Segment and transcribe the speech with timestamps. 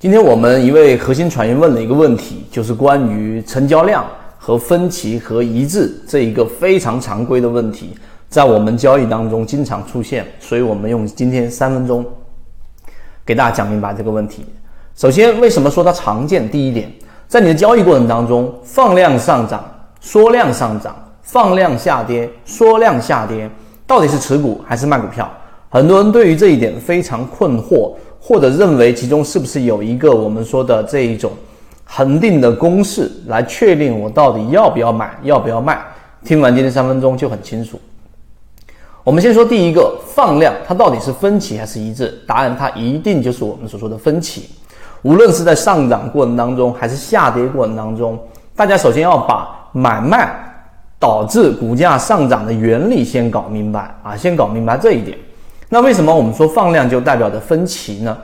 [0.00, 4.06] 今天我们一位核心船员问了一个问题，就是关于成交量
[4.38, 7.98] 和分歧和一致这一个非常常规的问题，
[8.28, 12.06] 在我们交易当中经常出现，所以我们用今天三分钟
[13.26, 14.46] 给大家讲明白这个问题。
[14.94, 16.48] 首先，为什么说它常见？
[16.48, 16.88] 第一点，
[17.26, 19.64] 在你的交易过程当中，放量上涨、
[20.00, 23.50] 缩量上涨、放量下跌、缩量下跌，
[23.84, 25.28] 到底是持股还是卖股票？
[25.68, 27.92] 很多人对于这一点非常困惑。
[28.20, 31.30] 或者认为其中是不是有一个我们说的这一种
[31.84, 35.80] 恒定的公式来确定我到底要不要买，要不要卖？
[36.24, 37.80] 听完今天三分钟就很清楚。
[39.04, 42.20] 我们先说第一个放量，它到底是分歧还是一致？
[42.26, 44.50] 答案它一定就是我们所说的分歧。
[45.02, 48.18] 无论是在上涨过程当中还是下跌过程当中，
[48.56, 50.28] 大家首先要把买卖
[50.98, 55.16] 导致股价上涨的原理先搞明白啊，先搞明白这一点。
[55.68, 58.16] 那为什么我们说放量就代表着分歧呢？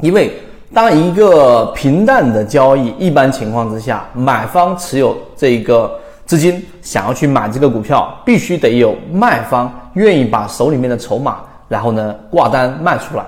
[0.00, 0.32] 因为
[0.72, 5.92] 当一个平淡的交易，一般情况之下，买方持有这个
[6.24, 13.24] 资金想要去买这个股票，必须得有卖方愿意把手里面的筹码，然后呢挂单卖出来。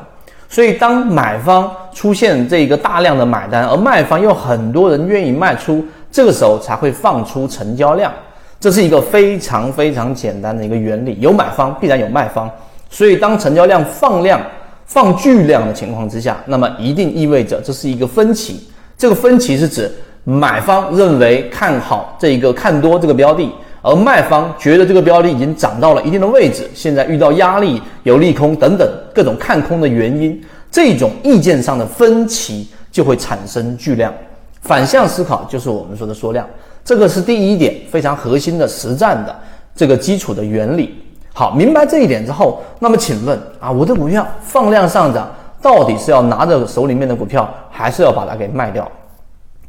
[0.49, 8.13] 所以当买方出现这个大量的买单，而卖方又很多人愿意卖出，这个时候才会放出成交量。
[8.61, 12.49] 这是一个非常非常简单的一个原理，有买方必然有卖方。
[12.93, 14.39] 所以，当成交量放量、
[14.85, 18.69] 放巨量的情况之下，那么一定意味着这是一个分歧。
[18.99, 19.91] 这个分歧是指
[20.25, 30.39] 买方认为看好这一个看多这个标的，而卖方觉得这个标的已经涨到了一定的位置，现在遇到压力、有利空等等各种看空的原因，
[30.71, 34.13] 这种意见上的分歧就会产生巨量。
[34.61, 36.47] 反向思考就是我们说的缩量，
[36.85, 39.35] 这个是第一点非常核心的实战的
[39.75, 41.02] 这个基础的原理。
[41.35, 45.31] 好，明白这一点之后，那么请问啊，我的股票放量上涨，
[45.63, 48.87] 到底是要拿着手里面的股票，还是要把它给卖掉？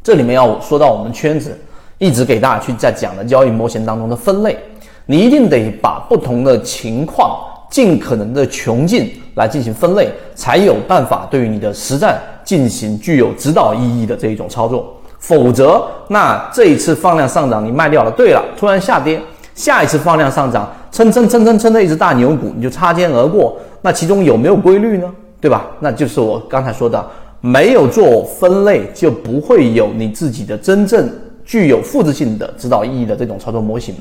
[0.03, 1.57] 这里面要说到我们圈子
[1.97, 4.57] 一直给大家去在讲的交易模型当中的分类，
[5.05, 7.39] 你一定得把不同的情况
[7.69, 14.93] 尽可能的穷尽来进行分类，才有办法对于你的实战进行具有指导意义的这一种操作。
[15.17, 19.21] 否则，那这一次放量上涨你卖掉了，对了，突然下跌。
[19.55, 25.13] 下一次放量上涨，蹭蹭蹭蹭蹭的一只大牛股，你就擦肩而过，那其中有没有规律呢？
[25.39, 25.67] 对吧？
[25.79, 27.05] 那就是我刚才说的，
[27.41, 31.07] 没有做分类，就不会有你自己的真正
[31.43, 33.93] 具有复制性的指导意义的这种操作模型。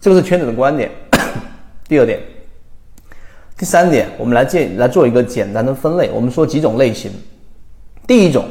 [0.00, 0.90] 这个是圈子的观点。
[1.88, 2.18] 第二点，
[3.56, 6.10] 第三点，我们来建来做一个简单的分类。
[6.12, 7.10] 我们说几种类型。
[8.06, 8.44] 第一种，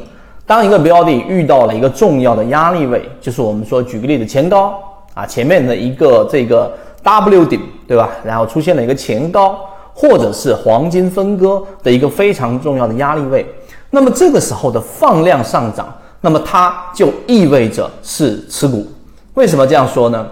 [0.45, 4.81] 当一个标的遇到了一个重要的压力位，就是我们说举个例子，前高。
[5.13, 6.71] 啊，前面的一个这个
[7.03, 8.09] W 顶，对吧？
[8.23, 9.59] 然后出现了一个前高，
[9.93, 13.45] 或者是黄金分割的一个非常重要的压力位。
[13.89, 18.87] 那么这个时候的放量上涨，那么它就意味着是持股。
[19.33, 20.27] 为什么这样说呢？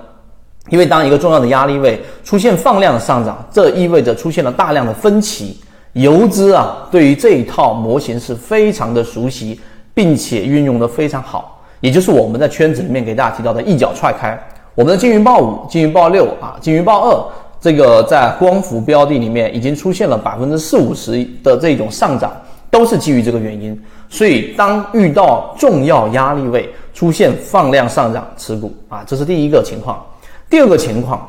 [0.70, 5.58] 因为当一个重要的压力位出现放量的上涨，这意味着出现了大量的分歧。
[5.94, 9.60] 游资啊，对于这一套模型是非常的熟悉，
[9.94, 14.38] 并且运用的非常好，也就是我们在圈子里面给大家提到的一脚踹开。
[14.78, 17.26] 我们的金鱼报五、金鱼报六啊，金鱼报二，
[17.60, 22.32] 这个在光伏标的里面已经出现了百分之四五十的这种上涨，
[22.70, 23.76] 都是基于这个原因。
[24.08, 30.00] 所以，当遇到重要压力位出现放量上涨，持股啊，这是第一个情况。
[30.48, 31.28] 第二个情况，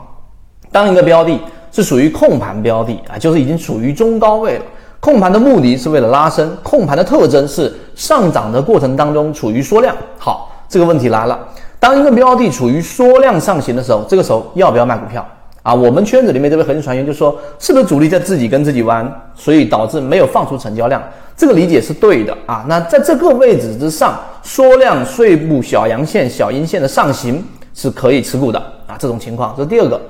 [0.71, 1.41] 当一个标的
[1.73, 4.65] 是属于控盘标的啊，就是已经处于中高位了，
[5.01, 9.97] 控盘的目的是为了拉升，控盘的特征是上涨的过程当中处于缩量。
[10.19, 11.49] 好，这个问题来了。
[11.81, 15.25] 当一个标的处于缩量上行的时候，这个时候要不要卖股票
[15.63, 15.73] 啊？
[15.73, 21.03] 我们圈子里面这位核心船员就说，是不是主力在自己跟自己玩，所以导致没有放出成交量？
[21.37, 22.65] 这个理解是对的啊。
[22.69, 27.45] 那在这个位置之上，缩量碎步小阳线、小阴线的上行
[27.75, 28.97] 是可以持股的啊。
[28.99, 30.01] 这种情况这是第二个。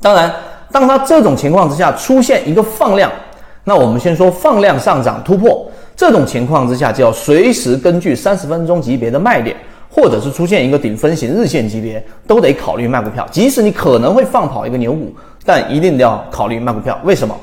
[0.00, 0.32] 当然，
[0.70, 3.10] 当它这种情况之下出现一个放量，
[3.64, 9.56] 那我们先说放量上涨突破，这种情况之下就要随时根据三十分钟级别的卖点。
[9.94, 13.24] 或者是出现一个顶分型日线级别，都得考虑卖股票。
[13.30, 15.14] 即使你可能会放跑一个牛股，
[15.44, 16.98] 但一定要考虑卖股票。
[17.04, 17.34] 为什么？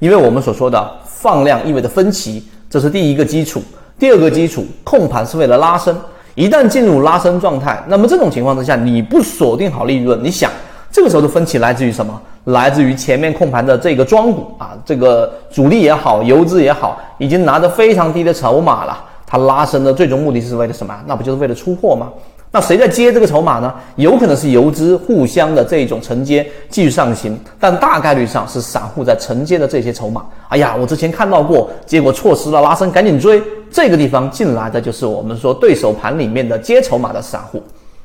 [0.00, 3.62] 因为我们所说的放量意味着分歧，这是第一个基础。
[3.98, 5.96] 第二个基础，控盘是为了拉升。
[6.34, 10.50] 一旦进入拉升状态，那么这种情况之下，你不锁定好利润，你想
[10.90, 12.20] 这个时候的分歧来自于什么？
[12.44, 19.02] 来自于前面控盘的这个庄股啊，这个主力也好，游资也好，已经拿着非常低的筹码了。
[19.26, 20.94] 它拉升的最终目的是为了什么？
[21.06, 22.12] 那不就是为了出货吗？
[22.50, 23.74] 那谁在接这个筹码呢？
[23.96, 30.24] 有可能是游资互相的这种承接继续上行，但大概率上是散户在承接的这些筹码。
[30.48, 33.42] 哎呀，我之前看到过，结果错失了拉升，赶紧追。
[33.72, 37.60] 这个地方进来的就是我们说对手盘里面的接筹码的散户。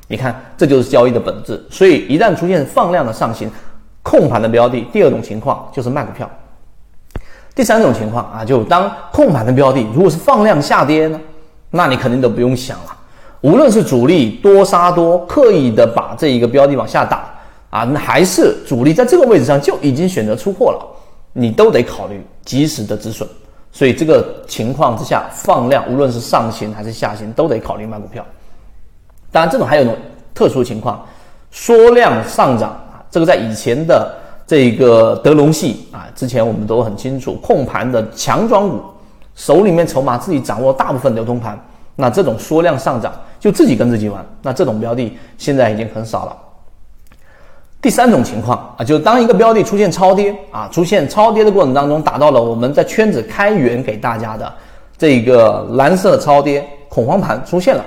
[0.08, 1.64] 你看，这就是交易的本质。
[1.70, 3.48] 所以一旦出现放量的上行，
[4.02, 6.28] 控盘的标的，第二种情况就是卖股票。
[7.54, 11.20] 第三种情况啊，就当控盘的标的如果是放量下跌呢，
[11.70, 12.96] 那你肯定都不用想了。
[13.42, 17.24] 无论是主力多杀多，刻意的把这一个标的往下打
[17.70, 20.86] 啊，那还是主力在这个位置上就已经选择出货了，
[21.32, 23.28] 你都得考虑及时的止损。
[23.72, 28.24] 所以这个情况之下，放量无论是上行还是下行，都得考虑卖股票。
[29.32, 29.96] 当然，这种还有一种
[30.34, 31.06] 特殊情况，
[31.50, 34.12] 缩量上涨啊，这个在以前的
[34.50, 38.80] 这个德隆系啊，之前我们都很清楚，控盘的强庄股，
[39.36, 41.56] 手里面筹码自己掌握大部分流通盘。
[41.94, 46.36] 那这种缩量上涨就自己跟自己玩，那这种标的现在已经很少了。
[47.80, 54.52] 第三种情况啊，就是当一个标的出现超跌啊，出现超跌的过程当中，达到了我们在圈子开源给大家的
[54.98, 57.84] 这个蓝色超跌恐慌盘出现了，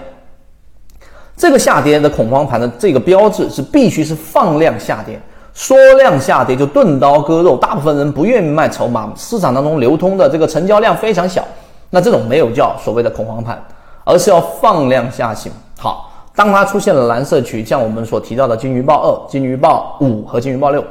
[1.36, 5.20] 这个下跌的恐慌盘的这个标志是必须是放量下跌，
[5.54, 11.44] 缩量下跌就钝刀割肉，大部分人不愿意卖筹码，市场当中流通的这个成交量非常小，
[11.90, 13.64] 那这种没有叫所谓的恐慌盘。
[14.06, 15.50] 而是要放量下行。
[15.80, 20.84] 好，当它出现了蓝色区，像我们所提到的金鱼报二、金鱼报五和金鱼报六，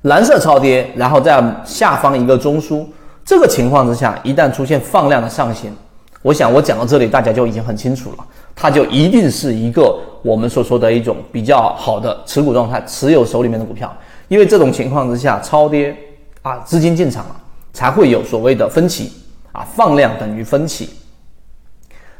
[0.00, 2.82] 蓝色超跌，然后在下方一个中枢，
[3.26, 5.70] 这个情况之下，一旦出现放量的上行，
[6.22, 8.24] 我想我讲到这里，大家就已经很清楚了，
[8.54, 13.96] 它就一定是一个我们所说的一种比较好的持股状态，持有手里面的股票，
[14.26, 15.96] 因为这种情况之下，超跌
[16.42, 17.36] 啊，资金进场了，
[17.72, 19.12] 才会有所谓的分歧
[19.52, 20.90] 啊，放量等于分歧。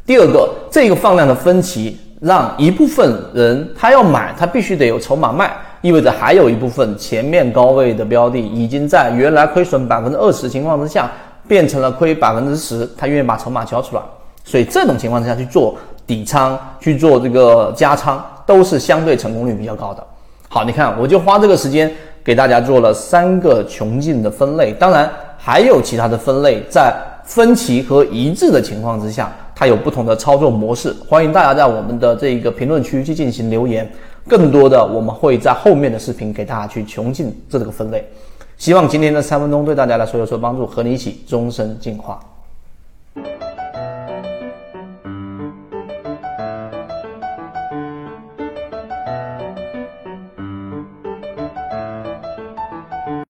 [0.06, 11.10] 第二个，这个放量的分歧，让一部分人他要买，他必须得有筹码卖，意味着还有一部分前面高位的标的已经在原来亏损百分之二十情况之下，
[11.48, 14.02] 变成了亏百分之十，他愿意把筹码交出来，
[14.44, 15.76] 所以这种情况之下去做
[16.06, 20.06] 底仓，去做这个加仓，都是相对成功率比较高的。
[20.48, 21.92] 好，你看，我就花这个时间
[22.22, 26.94] 给大家做了三个穷尽的分类，当然还有其他的分类，在
[27.24, 29.32] 分歧和一致的情况之下。
[29.58, 33.90] 它有不同的操作模式，欢迎大家在我们的这一个评论区去进行留言。
[34.28, 38.06] 更多的，我们会在后面的视频给大家去穷尽这个分类。
[38.58, 42.20] 希望今天的三分钟对大家来说有所帮助，和你一起终身进化。